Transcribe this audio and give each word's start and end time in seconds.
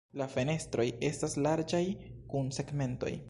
La 0.19 0.27
fenestroj 0.35 0.85
estas 1.09 1.37
larĝaj 1.47 1.83
kun 2.33 2.53
segmentoj. 2.61 3.15